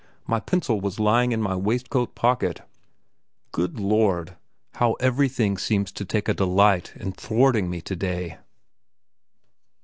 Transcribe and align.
My 0.25 0.39
pencil 0.39 0.81
was 0.81 0.99
lying 0.99 1.31
in 1.31 1.43
my 1.43 1.55
waistcoat 1.55 2.15
pocket. 2.15 2.61
Good 3.51 3.79
Lord! 3.79 4.35
how 4.73 4.93
everything 4.93 5.59
seems 5.59 5.91
to 5.91 6.03
take 6.05 6.27
a 6.27 6.33
delight 6.33 6.95
in 6.95 7.11
thwarting 7.11 7.69
me 7.69 7.81
today! 7.81 8.39